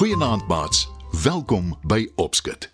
[0.00, 0.88] Goeienaand maats.
[1.22, 2.70] Welkom by Opskit.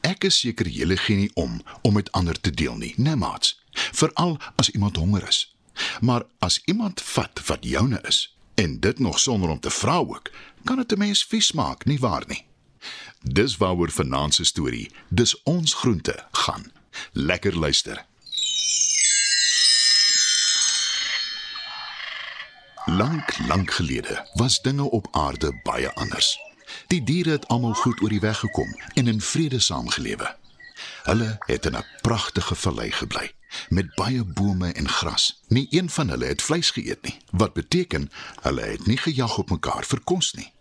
[0.00, 3.65] Ek is seker julle gee nie om om met ander te deel nie, né maats?
[3.76, 5.56] Veral as iemand honger is.
[6.00, 10.30] Maar as iemand vat wat joune is en dit nog sonder om te vra ook,
[10.64, 12.46] kan dit 'n mens vies maak, nie waar nie?
[13.20, 16.72] Dis waaroor vanaand se storie, dis ons groente gaan.
[17.12, 18.04] Lekker luister.
[22.84, 26.38] Lank, lank gelede was dinge op aarde baie anders.
[26.86, 30.36] Die diere het almal goed oor die weg gekom en in vrede saamgelewe.
[31.02, 33.35] Hulle het in 'n pragtige vallei gebly
[33.68, 35.42] met baie bome en gras.
[35.48, 38.10] Nie een van hulle het vleis geëet nie, wat beteken
[38.42, 40.52] hulle het nie gejag op mekaar vir kos nie.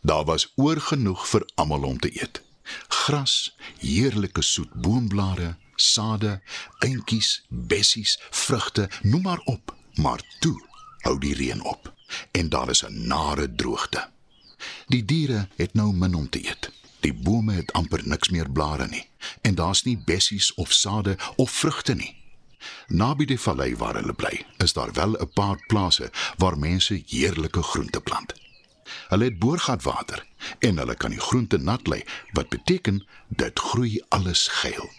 [0.00, 2.42] Daar was oor genoeg vir almal om te eet.
[2.88, 6.40] Gras, heerlike soet boomblare, sade,
[6.78, 9.74] eentjies, bessies, vrugte, noem maar op.
[9.94, 10.56] Maar toe
[11.06, 11.92] hou die reën op
[12.30, 14.10] en daar is 'n nare droogte.
[14.86, 16.70] Die diere het nou min om te eet.
[17.00, 19.04] Die bome het amper niks meer blare nie
[19.42, 22.14] en daar's nie bessies of sade of vrugte nie.
[22.88, 27.62] Naby die vallei waar hulle bly, is daar wel 'n paar plase waar mense heerlike
[27.62, 28.34] groente plant.
[29.08, 30.26] Hulle het boorgatwater
[30.58, 32.02] en hulle kan die groente nat lê,
[32.32, 34.90] wat beteken dit groei alles geel.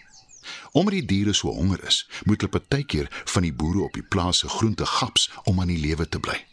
[0.72, 4.48] Omdat die diere so honger is, moet hulle partykeer van die boere op die plase
[4.48, 6.47] groente gaps om aan die lewe te bly.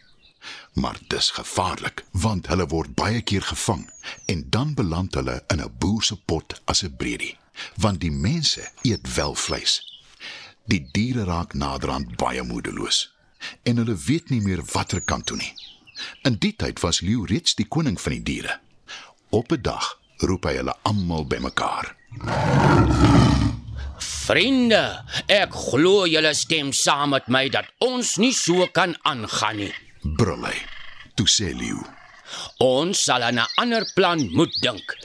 [0.74, 3.90] Maar dis gevaarlik want hulle word baie keer gevang
[4.26, 7.38] en dan beland hulle in 'n boer se pot as 'n bredie,
[7.76, 9.82] want die mense eet wel vleis.
[10.66, 13.14] Die diere raak naderhand baie moedeloos
[13.64, 15.54] en hulle weet nie meer watter kant toe nie.
[16.22, 18.60] In die tyd was leeu reeds die koning van die diere.
[19.30, 21.96] Op 'n dag roep hy hulle almal bymekaar.
[23.98, 29.74] Vriende, ek glo julle stem saam met my dat ons nie so kan aangaan nie.
[30.14, 30.58] Brul hy.
[31.18, 31.80] Toe sê leeu:
[32.62, 34.98] Ons sal aan 'n ander plan moet dink.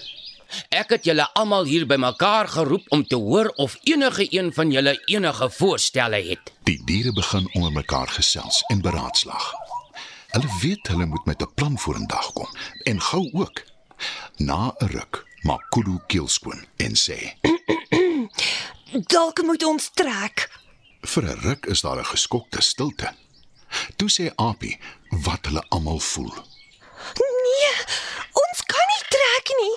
[0.69, 5.03] Ek het julle almal hier bymekaar geroep om te hoor of enige een van julle
[5.07, 6.53] enige voorstelle het.
[6.65, 9.55] Die diere begin onder mekaar gesels en beraadslag.
[10.35, 12.49] Hulle weet hulle moet met 'n plan vorendag kom
[12.85, 13.65] en gou ook.
[14.37, 17.19] Na 'n ruk maak Kudu keelskoon en sê:
[19.15, 20.51] Dalk moet ons trek.
[21.01, 23.15] "Vir 'n ruk is daar 'n geskokte stilte."
[23.97, 24.79] Toe sê Apie
[25.27, 26.33] wat hulle almal voel.
[27.19, 27.73] Nee,
[28.43, 29.75] ons kan nie trek nie.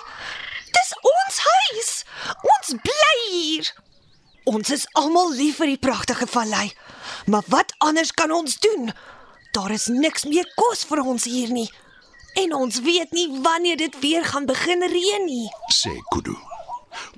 [0.76, 1.90] Dis ons huis.
[2.54, 3.72] Ons bly hier.
[4.44, 6.68] Ons is almal lief vir die pragtige vallei.
[7.26, 8.92] Maar wat anders kan ons doen?
[9.52, 11.68] Daar is niks meer kos vir ons hier nie.
[12.34, 15.48] En ons weet nie wanneer dit weer gaan begin reën nie.
[15.72, 16.34] sê Kudu.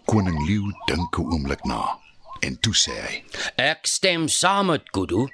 [0.06, 1.98] Koning Leeu dink 'n oomblik na
[2.40, 3.24] en toe sê hy:
[3.56, 5.26] Ek stem saam met Kudu.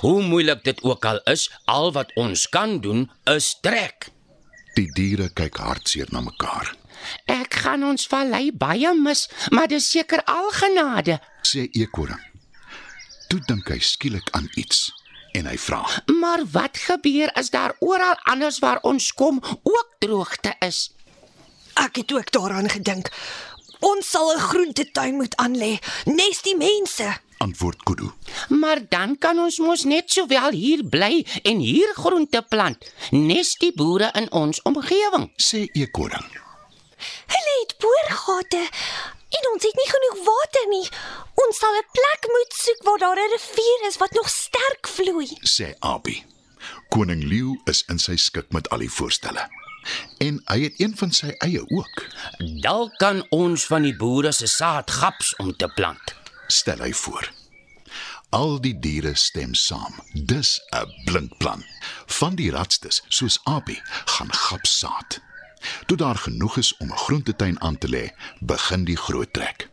[0.00, 4.08] Hoe moeilik dit ook al is, al wat ons kan doen is trek.
[4.74, 6.74] "Die diere kyk hartseer na mekaar,"
[7.26, 11.20] Ek gaan ons vallei baie mis, maar dis seker al genade.
[11.44, 12.20] sê Eekoring.
[13.28, 14.90] Toe dink hy skielik aan iets
[15.34, 15.82] en hy vra:
[16.20, 20.90] Maar wat gebeur as daar oral anders waar ons kom ook droogte is?
[21.74, 23.10] Ek het ook daaraan gedink.
[23.80, 27.18] Ons sal 'n groentetuin moet aanlê, nes die mense.
[27.44, 28.08] "Antwoord Kudu."
[28.48, 33.72] Maar dan kan ons mos net sowel hier bly en hier groente plant, nes die
[33.72, 35.30] boere in ons omgewing.
[35.36, 36.28] sê Eekoring.
[37.34, 38.62] Hulle het boorgate
[39.36, 40.86] en ons het nie genoeg water nie.
[41.46, 45.28] Ons sal 'n plek moet soek waar daar 'n rivier is wat nog sterk vloei.
[45.42, 46.24] sê Abi.
[46.88, 49.48] Koning Leeu is in sy skik met al die voorstelle.
[50.18, 52.04] En hy het een van sy eie ook,
[52.62, 56.14] Dalk kan ons van die boere se saad gaps om te plant.
[56.46, 57.32] Stel hy voor.
[58.34, 59.94] Al die diere stem saam.
[60.12, 61.64] Dis 'n blink plan.
[62.06, 65.20] Van die ratstes, soos Abi, gaan gap saad.
[65.86, 68.10] Toe daar genoeg is om 'n groentetuin aan te lê,
[68.40, 69.68] begin die groot trek.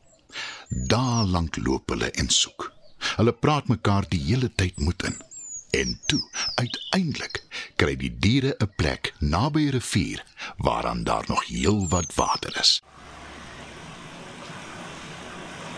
[0.70, 2.74] Daar lank loop hulle en soek.
[3.16, 5.22] Hulle praat mekaar die hele tyd moed in.
[5.72, 6.22] En toe,
[6.56, 7.44] uiteindelik,
[7.76, 10.24] kry die diere 'n plek naby 'n rivier
[10.58, 12.82] waaraan daar nog heelwat water is.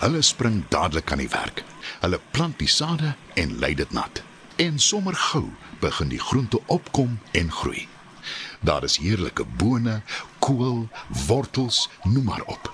[0.03, 1.61] Hulle spring dadelik aan die werk.
[2.01, 4.19] Hulle plant die sade en lei dit nat.
[4.59, 5.45] En sommer gou
[5.79, 7.87] begin die groente opkom en groei.
[8.59, 10.01] Daar is heerlike bone,
[10.43, 10.89] kool,
[11.27, 12.67] wortels, noem maar op.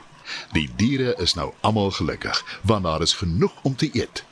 [0.58, 4.26] Die diere is nou almal gelukkig want daar is genoeg om te eet.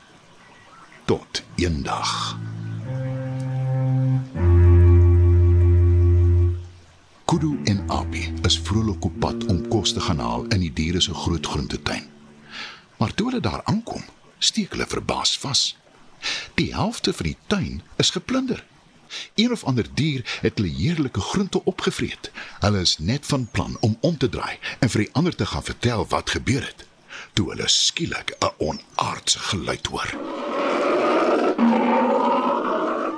[1.04, 2.36] Tot eendag.
[7.24, 11.00] Kudu en Abi is vrolik op pad om kos te gaan haal in die diere
[11.00, 12.17] se groot groentetuin.
[12.98, 14.02] Maar toe hulle daar aankom,
[14.38, 15.76] steek hulle verbaas vas.
[16.54, 18.64] Die helfte van die tuin is geplunder.
[19.34, 22.30] Een of ander dier het hulle heerlike groente opgevreet.
[22.58, 25.62] Hulle is net van plan om om te draai en vir die ander te gaan
[25.62, 26.86] vertel wat gebeur het.
[27.32, 30.10] Toe hulle skielik 'n onaardse geluid hoor.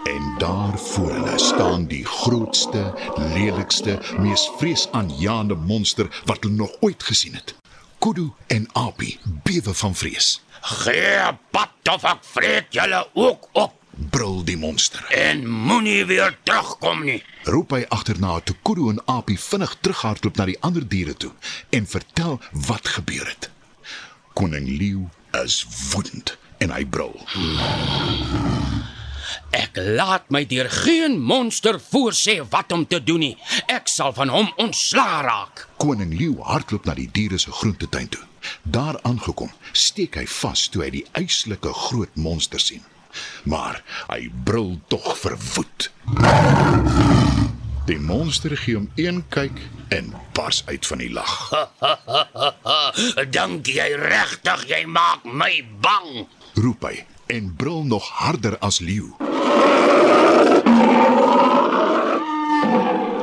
[0.05, 7.03] En daar voor hulle staan die grootste, lelikste, mees vreesaanjaende monster wat hulle nog ooit
[7.03, 7.55] gesien het.
[8.01, 10.41] Kudu en Abi bewe van vrees.
[10.61, 13.77] Gee pad of ek vreet julle ook op
[14.11, 15.05] Brul die monster.
[15.13, 17.23] en moenie weer terugkom nie.
[17.45, 21.33] Roep hy agterna toe Kudu en Abi vinnig terughardloop na die ander diere toe
[21.77, 23.51] en vertel wat gebeur het.
[24.33, 25.05] Koning Leeu
[25.45, 27.21] is woedend en hy brul.
[29.51, 33.37] Ek laat my deur geen monster voorsê wat om te doen nie.
[33.67, 35.67] Ek sal van hom ontslaa raak.
[35.81, 38.23] Koning Leeu hardloop na die diere se groentetuin toe.
[38.63, 42.83] Daar aangekom, steek hy vas toe hy die eislike groot monster sien.
[43.45, 45.91] Maar hy brul tog verwoed.
[47.91, 49.57] Die monster gee hom een kyk
[49.91, 51.33] en bars uit van die lag.
[53.35, 56.29] Dink jy regtig jy maak my bang?
[56.61, 57.01] Roep hy
[57.31, 59.15] en brul nog harder as leeu.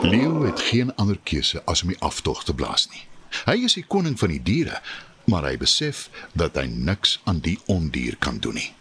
[0.01, 3.03] Leeu het geen ander keuse as om die aftog te blaas nie.
[3.43, 4.79] Hy is die koning van die diere,
[5.27, 8.71] maar hy besef dat hy niks aan die ondier kan doen nie.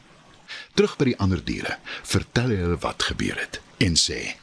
[0.79, 1.75] Terug by die ander diere,
[2.07, 4.37] vertel hy hulle wat gebeur het en sê: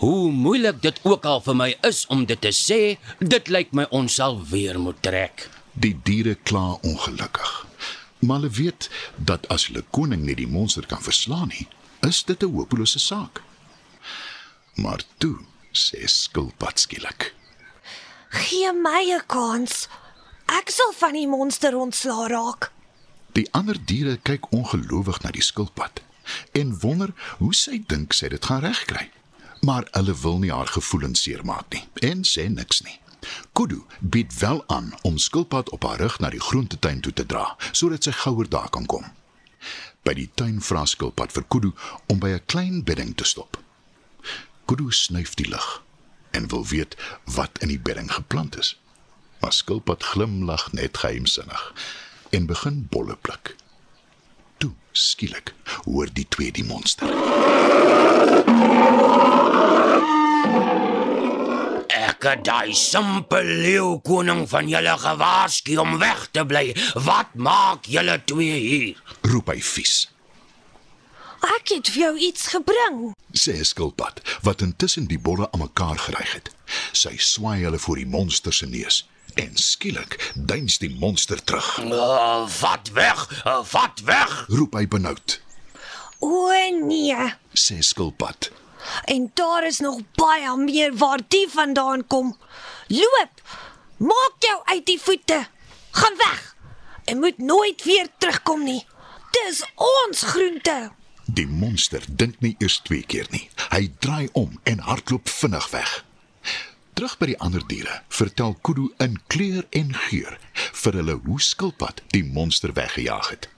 [0.00, 3.84] Hoe moeilik dit ook al vir my is om dit te sê, dit lyk my
[3.92, 5.50] ons sal weer moet trek.
[5.74, 7.66] "Die diere kla ongelukkig,
[8.26, 11.68] maar hulle weet dat as hulle koning nie die monster kan verslaan nie,
[12.00, 13.42] is dit 'n hopelose saak."
[14.74, 15.38] Maar toe
[15.72, 17.34] sê skilpad skielik:
[18.28, 19.88] Gee my 'n kans.
[20.46, 22.72] Ek sal van die monster ontslaa raak.
[23.32, 26.02] Die ander diere kyk ongelowig na die skilpad
[26.52, 29.10] en wonder hoe sy dink sy dit gaan regkry.
[29.60, 32.98] Maar hulle wil nie haar gevoelens seermaak nie en sê niks nie.
[33.52, 37.56] Kudu bied wel aan om skilpad op haar rug na die groentetuin toe te dra
[37.72, 39.04] sodat sy gouer daar kan kom.
[40.04, 41.72] By die tuin vra skilpad vir Kudu
[42.06, 43.58] om by 'n klein bedding te stop.
[44.64, 45.82] Kudu snuif die lug
[46.30, 48.80] en wil weet wat in die bedding geplant is.
[49.40, 51.72] Maar skilpad glimlag net geheimsinnig
[52.30, 53.56] en begin bolle pluk.
[54.56, 55.54] Toe skielik
[55.84, 57.08] hoor die twee die monster.
[62.24, 66.70] Ek het daai simpel leeu koning van julle gewaarsku om weg te bly.
[67.04, 69.02] Wat maak julle twee hier?
[69.28, 70.06] Roep hy vies.
[71.44, 73.02] Ek het vir jou iets gebring.
[73.36, 76.48] Sê skilpad wat intussen die bolle aan mekaar geryg het.
[76.96, 79.02] Sy swaai hulle voor die monster se neus
[79.36, 81.74] en skielik duins die monster terug.
[81.84, 84.36] Uh, vat weg, uh, vat weg.
[84.48, 85.40] Roep hy benoud.
[86.24, 86.48] O
[86.88, 87.32] nee.
[87.52, 88.48] Sê skilpad.
[89.04, 92.36] En daar is nog baie meer waar die vandaan kom.
[92.86, 93.42] Loop.
[93.96, 95.46] Maak jou uit die voete.
[95.90, 96.56] Gaan weg.
[97.04, 98.86] En moet nooit weer terugkom nie.
[99.30, 100.90] Dis ons groente.
[101.24, 103.48] Die monster dink nie eers twee keer nie.
[103.70, 106.04] Hy draai om en hardloop vinnig weg.
[106.94, 112.04] Terug by die ander diere, vertel Kudu in kleur en geur vir hulle hoe skilpad
[112.14, 113.48] die monster weggejaag het.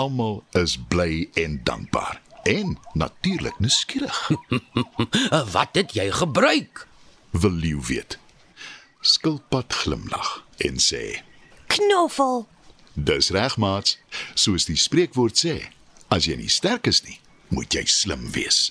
[0.00, 4.30] Almal is bly en dankbaar en natuurlik nuuskierig.
[4.30, 6.86] Uh, wat het jy gebruik?
[7.30, 8.18] Wil leeu weet.
[9.00, 11.22] Skilpad glimlag en sê:
[11.66, 12.46] Knoffel.
[12.92, 13.98] "Dis reg, maats.
[14.34, 15.72] Soos die spreekwoord sê,
[16.08, 17.18] as jy nie sterk is nie,
[17.48, 18.70] moet jy slim wees."